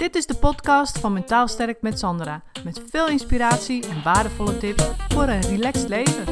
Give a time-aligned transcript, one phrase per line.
[0.00, 2.42] Dit is de podcast van Mentaal Sterk met Sandra.
[2.64, 6.22] Met veel inspiratie en waardevolle tips voor een relaxed leven.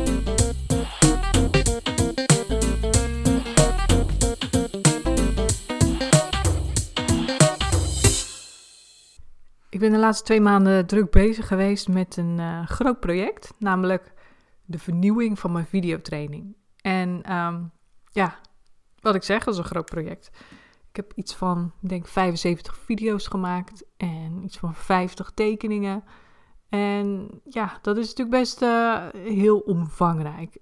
[9.70, 14.12] Ik ben de laatste twee maanden druk bezig geweest met een uh, groot project, namelijk
[14.64, 16.56] de vernieuwing van mijn videotraining.
[16.80, 17.62] En ehm,
[18.12, 18.38] ja,
[19.00, 20.30] wat ik zeg, dat is een groot project.
[20.98, 26.04] Ik heb iets van, ik denk 75 video's gemaakt en iets van 50 tekeningen.
[26.68, 30.58] En ja, dat is natuurlijk best uh, heel omvangrijk.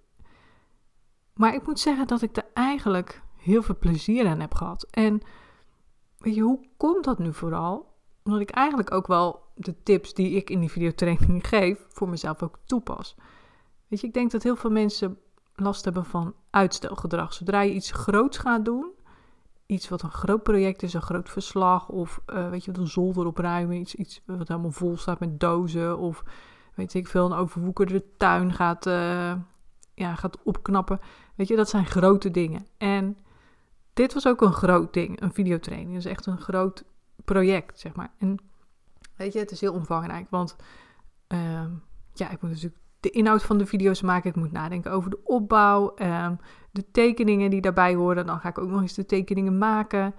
[1.35, 4.87] Maar ik moet zeggen dat ik er eigenlijk heel veel plezier aan heb gehad.
[4.91, 5.21] En
[6.19, 7.95] weet je, hoe komt dat nu vooral?
[8.25, 12.43] Omdat ik eigenlijk ook wel de tips die ik in die videotraining geef, voor mezelf
[12.43, 13.17] ook toepas.
[13.89, 15.19] Weet je, ik denk dat heel veel mensen
[15.55, 17.33] last hebben van uitstelgedrag.
[17.33, 18.96] Zodra je iets groots gaat doen,
[19.67, 23.27] iets wat een groot project is, een groot verslag, of uh, weet je, een zolder
[23.27, 26.25] opruimen, iets, iets wat helemaal vol staat met dozen, of
[26.75, 29.35] weet ik veel, een overwoekerde tuin gaat, uh,
[29.95, 31.01] ja, gaat opknappen.
[31.35, 32.67] Weet je, dat zijn grote dingen.
[32.77, 33.19] En
[33.93, 35.93] dit was ook een groot ding, een videotraining.
[35.95, 36.85] Dat is echt een groot
[37.25, 38.11] project, zeg maar.
[38.19, 38.39] En
[39.17, 40.57] weet je, het is heel omvangrijk, want
[41.29, 41.65] uh,
[42.13, 44.31] ja, ik moet natuurlijk de inhoud van de video's maken.
[44.31, 46.39] Ik moet nadenken over de opbouw, um,
[46.77, 48.27] de tekeningen die daarbij horen.
[48.27, 50.15] Dan ga ik ook nog eens de tekeningen maken.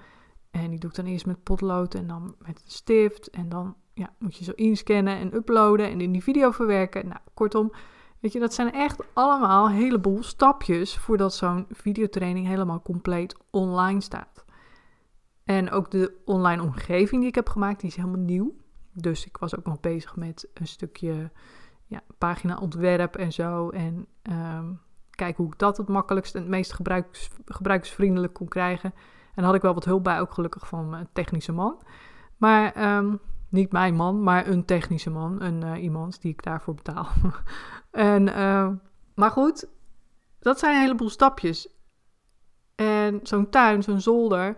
[0.52, 3.30] En die doe ik dan eerst met potlood en dan met een stift.
[3.30, 7.08] En dan ja, moet je zo inscannen en uploaden en in die video verwerken.
[7.08, 7.72] Nou, kortom,
[8.20, 14.46] weet je, dat zijn echt allemaal heleboel stapjes voordat zo'n videotraining helemaal compleet online staat.
[15.44, 18.56] En ook de online omgeving die ik heb gemaakt, die is helemaal nieuw.
[18.92, 21.32] Dus ik was ook nog bezig met een stukje
[21.86, 23.70] ja, pagina ontwerp en zo.
[23.70, 24.80] En um,
[25.18, 28.94] kijken hoe ik dat het makkelijkst en het meest gebruiks, gebruiksvriendelijk kon krijgen.
[29.36, 31.82] En had ik wel wat hulp bij, ook gelukkig van mijn technische man.
[32.38, 35.42] Maar um, niet mijn man, maar een technische man.
[35.42, 37.08] Een, uh, iemand die ik daarvoor betaal.
[37.92, 38.70] en, uh,
[39.16, 39.68] maar goed,
[40.40, 41.76] dat zijn een heleboel stapjes.
[42.76, 44.58] En zo'n tuin, zo'n zolder,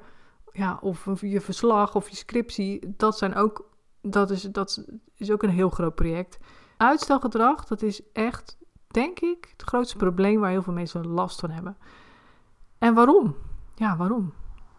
[0.51, 3.69] ja, of je verslag of je scriptie, dat zijn ook,
[4.01, 6.37] dat is, dat is ook een heel groot project.
[6.77, 8.57] Uitstelgedrag, dat is echt,
[8.93, 11.77] denk ik, het grootste probleem waar heel veel mensen last van hebben.
[12.77, 13.35] En waarom?
[13.75, 14.33] Ja, waarom?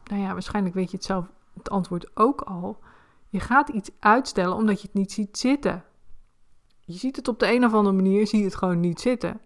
[0.05, 2.79] Nou ja, waarschijnlijk weet je het zelf het antwoord ook al.
[3.29, 5.85] Je gaat iets uitstellen omdat je het niet ziet zitten.
[6.81, 9.41] Je ziet het op de een of andere manier, zie je het gewoon niet zitten.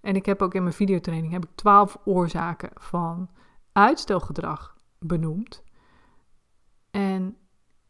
[0.00, 3.30] En ik heb ook in mijn videotraining heb ik twaalf oorzaken van
[3.72, 5.62] uitstelgedrag benoemd.
[6.90, 7.36] En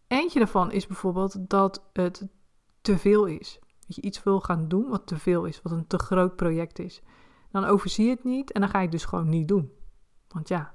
[0.07, 2.27] eentje daarvan is bijvoorbeeld dat het
[2.81, 3.59] te veel is.
[3.91, 6.79] Dat je iets wil gaan doen wat te veel is, wat een te groot project
[6.79, 7.03] is.
[7.51, 9.73] Dan overzie je het niet en dan ga je het dus gewoon niet doen.
[10.29, 10.75] Want ja,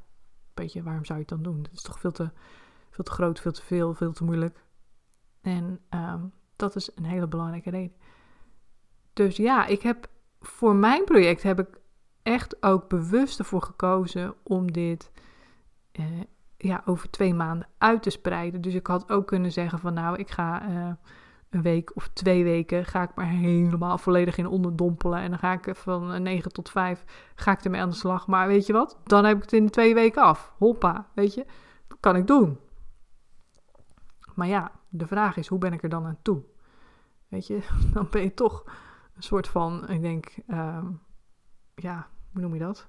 [0.53, 1.63] weet je, waarom zou je het dan doen?
[1.63, 2.31] Het is toch veel te,
[2.89, 4.63] veel te groot, veel te veel, veel te moeilijk.
[5.41, 7.95] En um, dat is een hele belangrijke reden.
[9.13, 10.07] Dus ja, ik heb
[10.39, 11.79] voor mijn project heb ik
[12.23, 15.11] echt ook bewust ervoor gekozen om dit
[15.99, 16.05] uh,
[16.57, 18.61] ja, over twee maanden uit te spreiden.
[18.61, 20.91] Dus ik had ook kunnen zeggen van nou, ik ga uh,
[21.55, 25.19] een week of twee weken ga ik maar helemaal volledig in onderdompelen.
[25.19, 27.03] En dan ga ik van 9 tot 5
[27.35, 28.27] ga ik ermee aan de slag.
[28.27, 28.99] Maar weet je wat?
[29.03, 30.53] Dan heb ik het in twee weken af.
[30.57, 31.45] Hoppa, weet je?
[31.87, 32.57] Dat kan ik doen.
[34.35, 36.43] Maar ja, de vraag is, hoe ben ik er dan aan toe?
[37.27, 37.61] Weet je,
[37.93, 38.63] dan ben je toch
[39.15, 41.01] een soort van, ik denk, um,
[41.75, 42.87] ja, hoe noem je dat?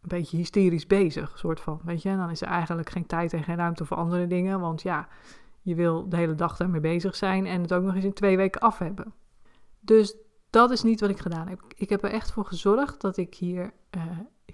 [0.00, 2.08] Een beetje hysterisch bezig, soort van, weet je.
[2.08, 5.08] En dan is er eigenlijk geen tijd en geen ruimte voor andere dingen, want ja,
[5.62, 8.36] je wil de hele dag daarmee bezig zijn en het ook nog eens in twee
[8.36, 9.14] weken af hebben.
[9.80, 10.16] Dus
[10.50, 11.62] dat is niet wat ik gedaan heb.
[11.74, 14.02] Ik heb er echt voor gezorgd dat ik hier uh,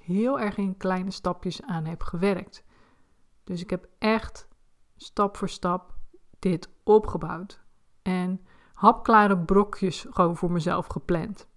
[0.00, 2.65] heel erg in kleine stapjes aan heb gewerkt.
[3.45, 4.49] Dus ik heb echt
[4.97, 5.95] stap voor stap
[6.39, 7.61] dit opgebouwd.
[8.03, 8.41] En
[8.72, 11.49] hapklare brokjes gewoon voor mezelf gepland.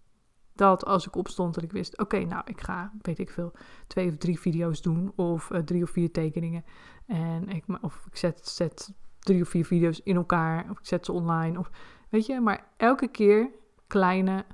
[0.54, 3.52] Dat als ik opstond dat ik wist, oké, nou ik ga, weet ik veel,
[3.88, 6.66] twee of drie video's doen of uh, drie of vier tekeningen.
[7.06, 8.94] En ik, of ik zet, zet
[9.30, 10.68] drie of vier video's in elkaar.
[10.70, 11.60] Of ik zet ze online.
[11.60, 11.70] Of,
[12.10, 13.50] weet je, maar elke keer
[13.88, 14.46] kleine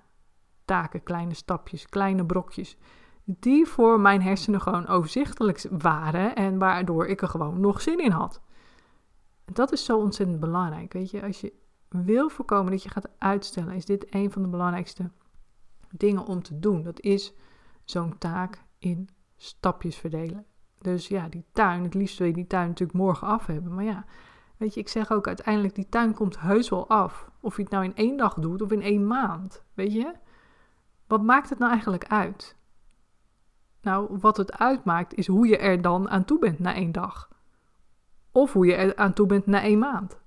[0.65, 2.77] taken, kleine stapjes, kleine brokjes.
[3.23, 6.35] Die voor mijn hersenen gewoon overzichtelijk waren.
[6.35, 8.41] En waardoor ik er gewoon nog zin in had.
[9.45, 10.93] Dat is zo ontzettend belangrijk.
[10.93, 11.53] Weet je, als je
[11.89, 15.11] wil voorkomen dat je gaat uitstellen, is dit een van de belangrijkste
[15.91, 16.83] dingen om te doen.
[16.83, 17.33] Dat is
[17.83, 20.45] zo'n taak in stapjes verdelen.
[20.81, 23.73] Dus ja, die tuin, het liefst wil je die tuin natuurlijk morgen af hebben.
[23.73, 24.05] Maar ja,
[24.57, 27.29] Weet je, ik zeg ook uiteindelijk, die tuin komt heus wel af.
[27.39, 29.63] Of je het nou in één dag doet of in één maand.
[29.73, 30.13] Weet je?
[31.07, 32.55] Wat maakt het nou eigenlijk uit?
[33.81, 37.29] Nou, wat het uitmaakt is hoe je er dan aan toe bent na één dag.
[38.31, 40.19] Of hoe je er aan toe bent na één maand.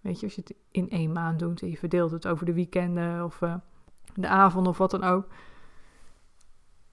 [0.00, 2.52] Weet je, als je het in één maand doet en je verdeelt het over de
[2.52, 3.54] weekenden of uh,
[4.14, 5.26] de avond of wat dan ook.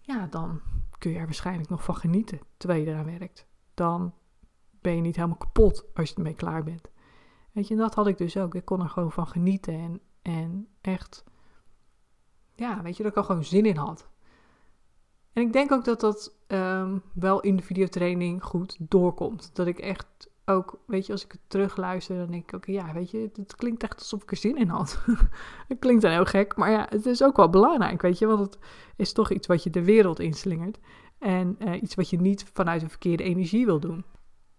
[0.01, 0.61] Ja, dan
[0.97, 3.47] kun je er waarschijnlijk nog van genieten terwijl je eraan werkt.
[3.73, 4.13] Dan
[4.83, 6.91] ben je niet helemaal kapot als je ermee klaar bent.
[7.51, 8.55] Weet je, dat had ik dus ook.
[8.55, 11.23] Ik kon er gewoon van genieten en, en echt,
[12.55, 14.07] ja, weet je, dat ik er gewoon zin in had.
[15.33, 19.49] En ik denk ook dat dat um, wel in de videotraining goed doorkomt.
[19.53, 22.93] Dat ik echt ook, weet je, als ik het terugluister, dan denk ik ook, ja,
[22.93, 25.03] weet je, het klinkt echt alsof ik er zin in had.
[25.67, 28.39] het klinkt dan heel gek, maar ja, het is ook wel belangrijk, weet je, want
[28.39, 28.57] het
[28.95, 30.79] is toch iets wat je de wereld inslingert.
[31.19, 34.05] En uh, iets wat je niet vanuit een verkeerde energie wil doen.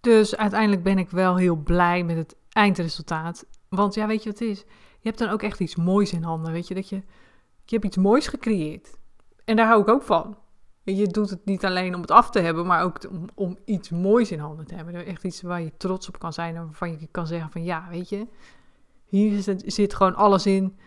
[0.04, 3.46] Dus uiteindelijk ben ik wel heel blij met het eindresultaat.
[3.68, 4.58] Want ja, weet je wat het is?
[5.00, 6.96] Je hebt dan ook echt iets moois in handen, weet je, dat je,
[7.64, 8.96] je hebt iets moois gecreëerd.
[9.44, 10.36] En daar hou ik ook van.
[10.82, 13.90] Je doet het niet alleen om het af te hebben, maar ook om, om, iets
[13.90, 15.06] moois in handen te hebben.
[15.06, 17.86] Echt iets waar je trots op kan zijn en waarvan je kan zeggen van ja,
[17.90, 18.26] weet je,
[19.04, 20.78] hier zit, zit gewoon alles in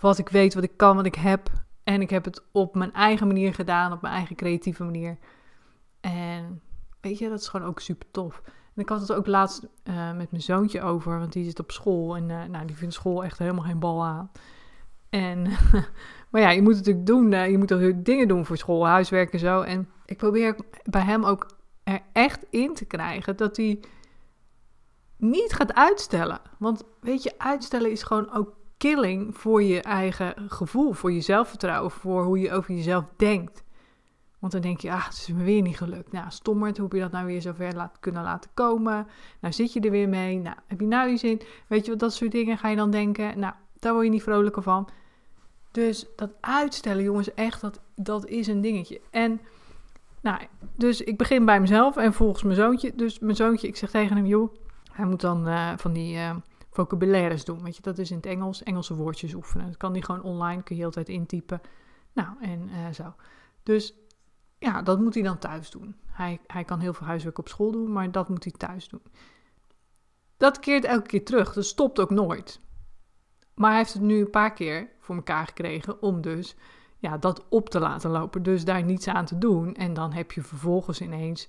[0.00, 1.50] wat ik weet, wat ik kan, wat ik heb.
[1.82, 5.18] En ik heb het op mijn eigen manier gedaan, op mijn eigen creatieve manier.
[6.00, 6.62] En
[7.04, 8.42] weet je, dat is gewoon ook super tof.
[8.46, 11.70] En ik had het ook laatst uh, met mijn zoontje over, want die zit op
[11.70, 14.30] school en uh, nou, die vindt school echt helemaal geen bal aan.
[15.10, 15.42] En,
[16.30, 17.50] maar ja, je moet het natuurlijk doen.
[17.50, 19.60] je moet ook dingen doen voor school, huiswerk en zo.
[19.60, 21.46] En ik probeer bij hem ook
[21.84, 23.80] er echt in te krijgen dat hij
[25.16, 26.40] niet gaat uitstellen.
[26.58, 31.90] Want weet je, uitstellen is gewoon ook killing voor je eigen gevoel, voor je zelfvertrouwen,
[31.90, 33.63] voor hoe je over jezelf denkt.
[34.44, 36.12] Want dan denk je, ah, het is me weer niet gelukt.
[36.12, 39.06] Nou, stommerd, hoe heb je dat nou weer zover laat, kunnen laten komen?
[39.40, 40.38] Nou, zit je er weer mee?
[40.38, 41.40] Nou, heb je nou die zin?
[41.66, 43.38] Weet je wat, dat soort dingen ga je dan denken.
[43.38, 44.88] Nou, daar word je niet vrolijker van.
[45.70, 49.00] Dus dat uitstellen, jongens, echt, dat, dat is een dingetje.
[49.10, 49.40] En,
[50.20, 50.40] nou,
[50.76, 52.92] dus ik begin bij mezelf en volgens mijn zoontje.
[52.94, 54.54] Dus mijn zoontje, ik zeg tegen hem, joh,
[54.92, 56.36] hij moet dan uh, van die uh,
[56.70, 57.62] vocabulaires doen.
[57.62, 59.66] Weet je, dat is in het Engels, Engelse woordjes oefenen.
[59.66, 61.60] Dat kan die gewoon online, kun je altijd intypen.
[62.12, 63.14] Nou, en uh, zo.
[63.62, 63.94] Dus
[64.64, 65.96] ja, dat moet hij dan thuis doen.
[66.06, 69.02] Hij, hij kan heel veel huiswerk op school doen, maar dat moet hij thuis doen.
[70.36, 72.60] Dat keert elke keer terug, dat stopt ook nooit.
[73.54, 76.56] Maar hij heeft het nu een paar keer voor elkaar gekregen om dus
[76.98, 78.42] ja, dat op te laten lopen.
[78.42, 79.74] Dus daar niets aan te doen.
[79.74, 81.48] En dan heb je vervolgens ineens,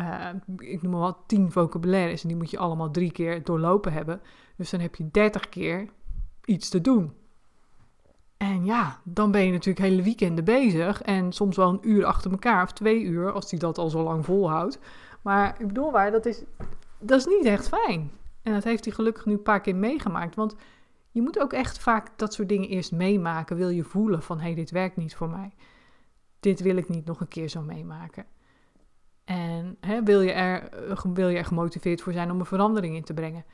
[0.00, 2.22] uh, ik noem maar wat, tien vocabulaires.
[2.22, 4.20] En die moet je allemaal drie keer doorlopen hebben.
[4.56, 5.88] Dus dan heb je dertig keer
[6.44, 7.12] iets te doen.
[8.38, 11.02] En ja, dan ben je natuurlijk hele weekenden bezig.
[11.02, 14.02] En soms wel een uur achter elkaar of twee uur, als hij dat al zo
[14.02, 14.78] lang volhoudt.
[15.22, 16.42] Maar ik bedoel waar, dat is,
[16.98, 18.10] dat is niet echt fijn.
[18.42, 20.34] En dat heeft hij gelukkig nu een paar keer meegemaakt.
[20.34, 20.54] Want
[21.10, 23.56] je moet ook echt vaak dat soort dingen eerst meemaken.
[23.56, 25.52] Wil je voelen van, hé, hey, dit werkt niet voor mij.
[26.40, 28.26] Dit wil ik niet nog een keer zo meemaken.
[29.24, 32.94] En hè, wil, je er, eh, wil je er gemotiveerd voor zijn om een verandering
[32.94, 33.44] in te brengen.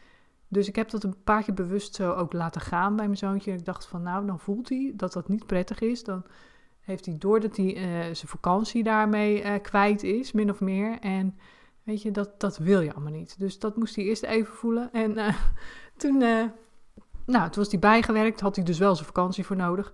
[0.54, 3.52] Dus ik heb dat een paar keer bewust zo ook laten gaan bij mijn zoontje.
[3.52, 6.04] Ik dacht van, nou, dan voelt hij dat dat niet prettig is.
[6.04, 6.24] Dan
[6.80, 10.98] heeft hij door dat hij uh, zijn vakantie daarmee uh, kwijt is, min of meer.
[11.00, 11.38] En
[11.82, 13.38] weet je, dat, dat wil je allemaal niet.
[13.38, 14.92] Dus dat moest hij eerst even voelen.
[14.92, 15.34] En uh,
[15.96, 16.18] toen
[17.26, 19.92] nou, toen was hij bijgewerkt, had hij dus wel zijn vakantie voor nodig.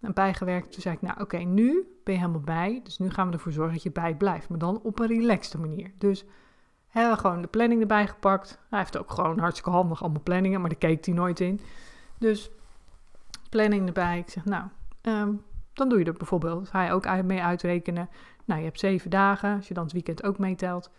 [0.00, 2.80] En bijgewerkt, toen zei ik, nou oké, nu ben je helemaal bij.
[2.82, 4.48] Dus nu gaan we ervoor zorgen dat je bij blijft.
[4.48, 5.92] Maar dan op een relaxte manier.
[5.98, 6.24] Dus
[6.94, 8.58] hebben we gewoon de planning erbij gepakt.
[8.70, 11.60] Hij heeft ook gewoon hartstikke handig allemaal planningen, maar daar keek hij nooit in.
[12.18, 12.50] Dus
[13.50, 14.18] planning erbij.
[14.18, 14.64] Ik zeg, nou,
[15.02, 16.72] um, dan doe je er bijvoorbeeld.
[16.72, 18.08] Hij ook mee uitrekenen.
[18.44, 20.90] Nou, je hebt zeven dagen, als je dan het weekend ook meetelt.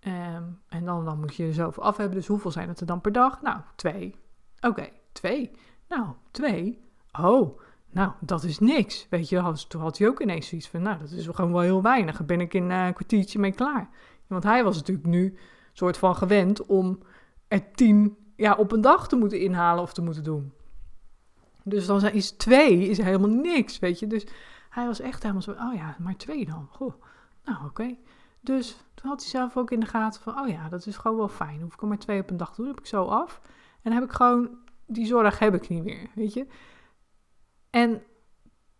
[0.00, 2.16] Um, en dan, dan moet je er zoveel af hebben.
[2.16, 3.42] Dus hoeveel zijn het er dan per dag?
[3.42, 4.14] Nou, twee.
[4.60, 5.50] Oké, twee.
[5.88, 6.84] Nou, twee.
[7.20, 9.06] Oh, nou, dat is niks.
[9.10, 11.82] Weet je, toen had hij ook ineens zoiets van, nou, dat is gewoon wel heel
[11.82, 12.16] weinig.
[12.16, 13.88] Daar ben ik in uh, een kwartiertje mee klaar.
[14.34, 15.38] Want hij was natuurlijk nu
[15.72, 16.98] soort van gewend om
[17.48, 20.52] er tien ja, op een dag te moeten inhalen of te moeten doen.
[21.64, 24.06] Dus dan is twee is helemaal niks, weet je.
[24.06, 24.26] Dus
[24.70, 26.68] hij was echt helemaal zo, oh ja, maar twee dan.
[26.70, 26.94] Goh,
[27.44, 27.96] nou oké.
[28.40, 31.16] Dus toen had hij zelf ook in de gaten van, oh ja, dat is gewoon
[31.16, 31.60] wel fijn.
[31.60, 33.40] Hoef ik er maar twee op een dag te doen, heb ik zo af.
[33.82, 34.48] En heb ik gewoon,
[34.86, 36.46] die zorg heb ik niet meer, weet je.
[37.70, 38.02] En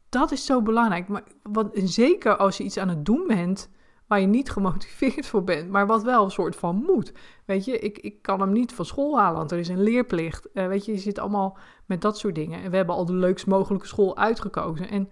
[0.08, 1.08] dat is zo belangrijk.
[1.08, 3.70] Maar wat, zeker als je iets aan het doen bent
[4.06, 7.12] waar je niet gemotiveerd voor bent, maar wat wel een soort van moet.
[7.44, 10.48] Weet je, ik, ik kan hem niet van school halen, want er is een leerplicht.
[10.52, 12.62] Uh, weet je, je zit allemaal met dat soort dingen.
[12.62, 14.90] En we hebben al de leukst mogelijke school uitgekozen.
[14.90, 15.10] En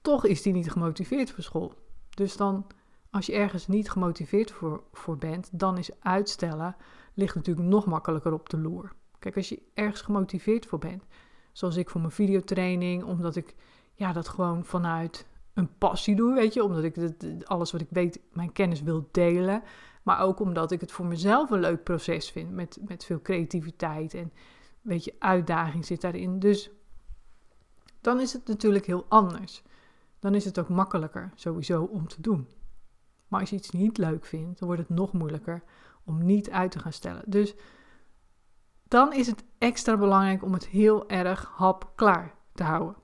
[0.00, 1.74] toch is die niet gemotiveerd voor school.
[2.10, 2.66] Dus dan,
[3.10, 6.76] als je ergens niet gemotiveerd voor, voor bent, dan is uitstellen
[7.14, 8.92] ligt natuurlijk nog makkelijker op de loer.
[9.18, 11.04] Kijk, als je ergens gemotiveerd voor bent,
[11.52, 13.54] zoals ik voor mijn videotraining, omdat ik
[13.94, 17.88] ja, dat gewoon vanuit een passie doe, weet je, omdat ik het, alles wat ik
[17.90, 19.62] weet, mijn kennis wil delen.
[20.02, 24.14] Maar ook omdat ik het voor mezelf een leuk proces vind, met, met veel creativiteit
[24.14, 24.32] en
[24.80, 26.38] weet je, uitdaging zit daarin.
[26.38, 26.70] Dus
[28.00, 29.62] dan is het natuurlijk heel anders.
[30.18, 32.48] Dan is het ook makkelijker sowieso om te doen.
[33.28, 35.62] Maar als je iets niet leuk vindt, dan wordt het nog moeilijker
[36.04, 37.22] om niet uit te gaan stellen.
[37.26, 37.54] Dus
[38.88, 42.96] dan is het extra belangrijk om het heel erg hapklaar te houden.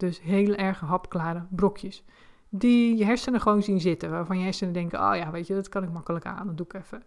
[0.00, 2.04] Dus heel erg hapklare brokjes.
[2.48, 4.10] Die je hersenen gewoon zien zitten.
[4.10, 6.46] Waarvan je hersenen denken: oh ja, weet je, dat kan ik makkelijk aan.
[6.46, 7.02] Dat doe ik even.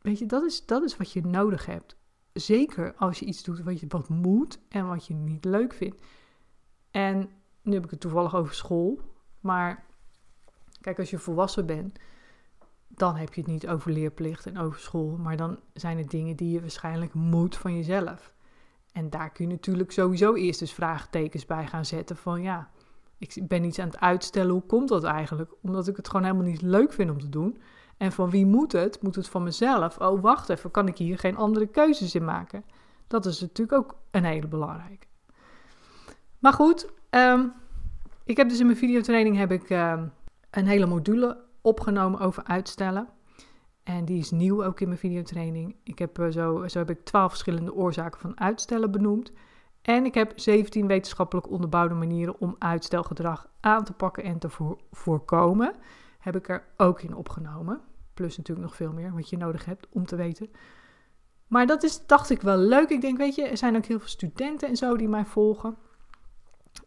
[0.00, 1.96] Weet je, dat is, dat is wat je nodig hebt.
[2.32, 6.02] Zeker als je iets doet wat je wat moet en wat je niet leuk vindt.
[6.90, 7.30] En
[7.62, 9.00] nu heb ik het toevallig over school.
[9.40, 9.84] Maar
[10.80, 11.98] kijk, als je volwassen bent,
[12.88, 15.16] dan heb je het niet over leerplicht en over school.
[15.16, 18.32] Maar dan zijn het dingen die je waarschijnlijk moet van jezelf.
[18.92, 22.70] En daar kun je natuurlijk sowieso eerst eens vraagtekens bij gaan zetten van ja,
[23.18, 25.52] ik ben iets aan het uitstellen, hoe komt dat eigenlijk?
[25.62, 27.58] Omdat ik het gewoon helemaal niet leuk vind om te doen.
[27.96, 29.02] En van wie moet het?
[29.02, 29.98] Moet het van mezelf?
[29.98, 32.64] Oh, wacht even, kan ik hier geen andere keuzes in maken?
[33.06, 35.06] Dat is natuurlijk ook een hele belangrijke.
[36.38, 37.46] Maar goed, ehm,
[38.24, 40.06] ik heb dus in mijn videotraining heb ik, ehm,
[40.50, 43.08] een hele module opgenomen over uitstellen.
[43.96, 45.76] En die is nieuw ook in mijn videotraining.
[45.82, 49.32] Ik heb eh, zo, zo heb ik twaalf verschillende oorzaken van uitstellen benoemd.
[49.82, 54.48] En ik heb 17 wetenschappelijk onderbouwde manieren om uitstelgedrag aan te pakken en te
[54.90, 55.74] voorkomen.
[56.18, 57.80] Heb ik er ook in opgenomen.
[58.14, 60.50] Plus natuurlijk nog veel meer wat je nodig hebt om te weten.
[61.46, 62.88] Maar dat is, dacht ik, wel leuk.
[62.88, 65.76] Ik denk, weet je, er zijn ook heel veel studenten en zo die mij volgen.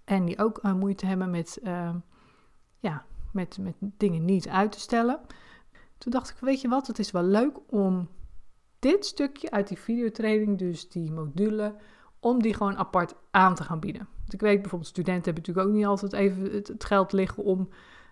[0.04, 1.96] En die ook uh, moeite hebben met, uh,
[2.80, 5.20] ja, met, met dingen niet uit te stellen.
[6.04, 8.10] Toen dacht ik, weet je wat, het is wel leuk om
[8.80, 11.76] dit stukje uit die videotraining, dus die module,
[12.20, 14.08] om die gewoon apart aan te gaan bieden.
[14.28, 17.70] Ik weet bijvoorbeeld, studenten hebben natuurlijk ook niet altijd even het, geld liggen om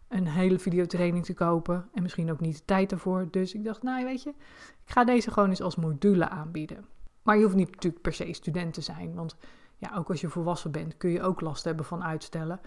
[0.08, 1.90] een hele videotraining te kopen.
[1.94, 3.28] En misschien ook niet de tijd ervoor.
[3.32, 4.30] Dus ik dacht, nou weet je,
[4.86, 6.86] ik ga deze gewoon eens als module aanbieden.
[7.24, 9.16] Maar je hoeft niet natuurlijk per se student te zijn.
[9.16, 9.36] Want
[9.78, 12.60] ja, ook als je volwassen bent, kun je ook last hebben van uitstellen.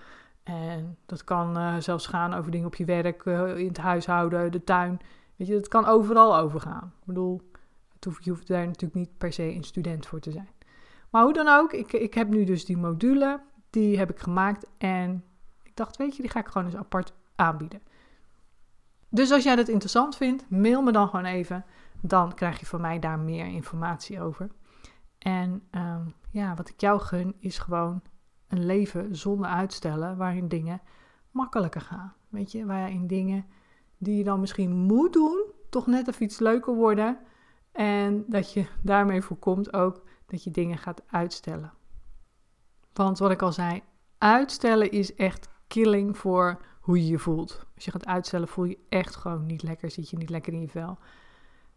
[0.45, 4.53] En dat kan uh, zelfs gaan over dingen op je werk, uh, in het huishouden,
[4.53, 5.01] de tuin.
[5.37, 6.93] Weet je, dat kan overal overgaan.
[7.01, 7.41] Ik bedoel,
[8.21, 10.49] je hoeft daar natuurlijk niet per se een student voor te zijn.
[11.11, 14.67] Maar hoe dan ook, ik, ik heb nu dus die module, die heb ik gemaakt.
[14.79, 15.25] En
[15.63, 17.81] ik dacht, weet je, die ga ik gewoon eens apart aanbieden.
[19.09, 21.65] Dus als jij dat interessant vindt, mail me dan gewoon even.
[22.01, 24.51] Dan krijg je van mij daar meer informatie over.
[25.19, 28.03] En um, ja, wat ik jou gun, is gewoon
[28.55, 30.81] een leven zonder uitstellen, waarin dingen
[31.31, 32.15] makkelijker gaan.
[32.29, 33.47] Weet je, waarin dingen
[33.99, 37.19] die je dan misschien moet doen, toch net even iets leuker worden.
[37.73, 41.73] En dat je daarmee voorkomt ook dat je dingen gaat uitstellen.
[42.93, 43.83] Want wat ik al zei,
[44.19, 47.67] uitstellen is echt killing voor hoe je je voelt.
[47.75, 50.61] Als je gaat uitstellen, voel je echt gewoon niet lekker, zit je niet lekker in
[50.61, 50.99] je vel.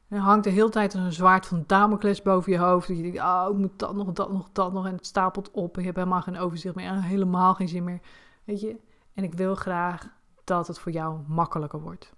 [0.09, 2.87] En hangt de hele tijd een zwaard van Damocles boven je hoofd.
[2.87, 4.85] Dat je denkt, oh, ik moet dat nog, dat nog, dat nog.
[4.85, 5.75] En het stapelt op.
[5.75, 6.87] Je hebt helemaal geen overzicht meer.
[6.87, 7.99] En helemaal geen zin meer.
[8.43, 8.75] Weet je?
[9.13, 10.07] En ik wil graag
[10.43, 12.13] dat het voor jou makkelijker wordt.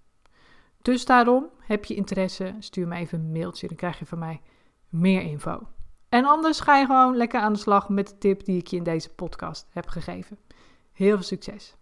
[0.82, 3.68] Dus daarom, heb je interesse, stuur me even een mailtje.
[3.68, 4.40] Dan krijg je van mij
[4.88, 5.60] meer info.
[6.08, 8.76] En anders ga je gewoon lekker aan de slag met de tip die ik je
[8.76, 10.38] in deze podcast heb gegeven.
[10.92, 11.76] Heel veel succes!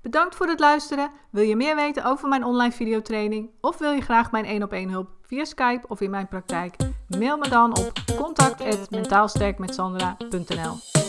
[0.00, 1.10] Bedankt voor het luisteren.
[1.30, 4.72] Wil je meer weten over mijn online videotraining of wil je graag mijn 1 op
[4.72, 6.76] 1 hulp via Skype of in mijn praktijk?
[7.18, 11.03] Mail me dan op contact@mentaalsterkmetsandra.nl.